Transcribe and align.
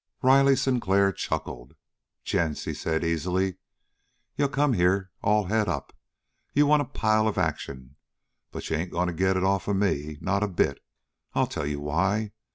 Riley 0.23 0.55
Sinclair 0.55 1.11
chuckled. 1.13 1.75
"Gents," 2.23 2.65
he 2.65 2.73
said 2.73 3.03
easily, 3.05 3.57
"you 4.35 4.49
come 4.49 4.73
here 4.73 5.11
all 5.21 5.45
het 5.45 5.67
up. 5.67 5.93
You 6.55 6.65
want 6.65 6.81
a 6.81 6.85
pile 6.85 7.27
of 7.27 7.37
action, 7.37 7.97
but 8.49 8.67
you 8.71 8.77
ain't 8.77 8.89
going 8.93 9.09
to 9.09 9.13
get 9.13 9.37
it 9.37 9.43
off'n 9.43 9.77
me 9.77 10.17
not 10.19 10.41
a 10.41 10.47
bit! 10.47 10.83
I'll 11.35 11.45
tell 11.45 11.67
you 11.67 11.79
why. 11.81 12.31